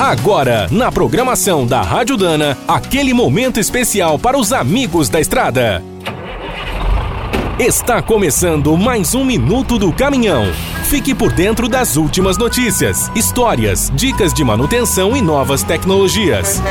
[0.00, 5.82] Agora, na programação da Rádio Dana, aquele momento especial para os amigos da estrada.
[7.58, 10.44] Está começando mais um Minuto do Caminhão.
[10.84, 16.62] Fique por dentro das últimas notícias, histórias, dicas de manutenção e novas tecnologias.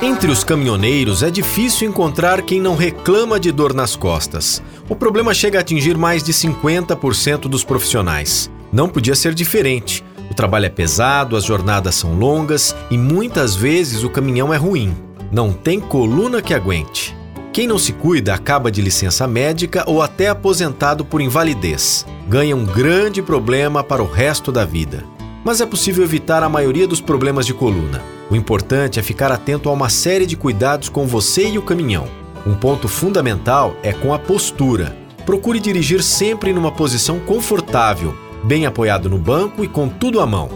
[0.00, 4.62] Entre os caminhoneiros é difícil encontrar quem não reclama de dor nas costas.
[4.88, 8.48] O problema chega a atingir mais de 50% dos profissionais.
[8.72, 10.04] Não podia ser diferente.
[10.36, 14.94] Trabalho é pesado, as jornadas são longas e muitas vezes o caminhão é ruim.
[15.32, 17.16] Não tem coluna que aguente.
[17.54, 22.04] Quem não se cuida acaba de licença médica ou até aposentado por invalidez.
[22.28, 25.02] Ganha um grande problema para o resto da vida.
[25.42, 28.02] Mas é possível evitar a maioria dos problemas de coluna.
[28.30, 32.06] O importante é ficar atento a uma série de cuidados com você e o caminhão.
[32.46, 34.94] Um ponto fundamental é com a postura.
[35.24, 38.14] Procure dirigir sempre numa posição confortável,
[38.44, 40.48] bem apoiado no banco e com tudo à mão.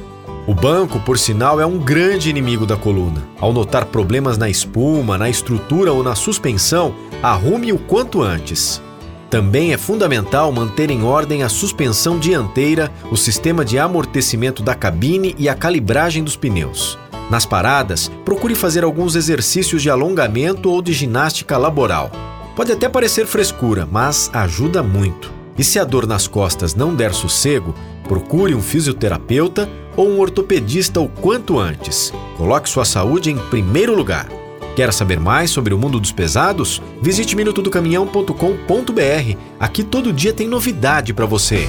[0.46, 3.22] O banco, por sinal, é um grande inimigo da coluna.
[3.38, 8.82] Ao notar problemas na espuma, na estrutura ou na suspensão, arrume o quanto antes.
[9.28, 15.36] Também é fundamental manter em ordem a suspensão dianteira, o sistema de amortecimento da cabine
[15.38, 16.98] e a calibragem dos pneus.
[17.30, 22.10] Nas paradas, procure fazer alguns exercícios de alongamento ou de ginástica laboral.
[22.56, 25.39] Pode até parecer frescura, mas ajuda muito.
[25.60, 31.02] E se a dor nas costas não der sossego, procure um fisioterapeuta ou um ortopedista
[31.02, 32.14] o quanto antes.
[32.38, 34.26] Coloque sua saúde em primeiro lugar.
[34.74, 36.80] Quer saber mais sobre o mundo dos pesados?
[37.02, 39.36] Visite minutodocaminhão.com.br.
[39.58, 41.68] Aqui todo dia tem novidade para você.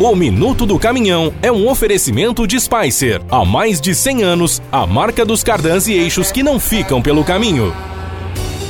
[0.00, 3.22] O Minuto do Caminhão é um oferecimento de Spicer.
[3.30, 7.22] Há mais de 100 anos, a marca dos cardãs e eixos que não ficam pelo
[7.22, 7.72] caminho.